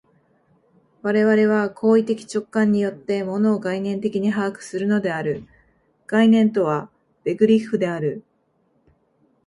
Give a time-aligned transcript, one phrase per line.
[1.03, 5.43] 我々は行為的直観によって、物を概念的に把握するのである
[6.09, 6.89] （概念とは
[7.23, 8.23] ベグリッフである）。